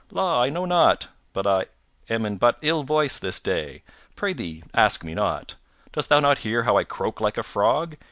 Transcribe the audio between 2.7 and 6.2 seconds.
voice this day; prythee ask me not; dost thou